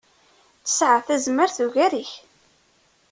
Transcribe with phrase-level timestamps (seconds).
[0.63, 2.11] Tesɛa tazmert ugar-ik.